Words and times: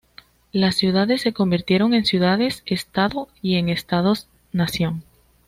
Las 0.51 0.77
ciudades 0.77 1.21
se 1.21 1.31
convirtieron 1.31 1.93
en 1.93 2.05
ciudades-estado 2.05 3.27
y 3.39 3.57
en 3.57 3.69
estados-nación. 3.69 5.03